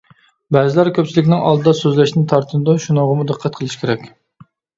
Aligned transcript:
بەزىلەر 0.55 0.87
كۆپچىلىكنىڭ 0.95 1.43
ئالدىدا 1.49 1.73
سۆزلەشتىن 1.81 2.25
تارتىنىدۇ، 2.33 2.75
شۇنىڭغىمۇ 2.87 3.27
دىققەت 3.33 3.61
قىلىش 3.61 3.79
كېرەك. 3.85 4.11